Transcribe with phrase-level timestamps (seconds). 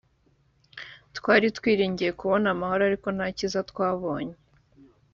[1.17, 4.35] twari twiringiye kubona amahoro ariko nta cyiza twabonye